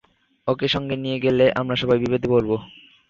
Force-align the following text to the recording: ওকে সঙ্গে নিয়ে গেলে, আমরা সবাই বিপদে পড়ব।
ওকে 0.47 0.67
সঙ্গে 0.67 0.95
নিয়ে 0.97 1.17
গেলে, 1.25 1.45
আমরা 1.59 1.75
সবাই 1.81 1.97
বিপদে 2.01 2.27
পড়ব। 2.33 2.51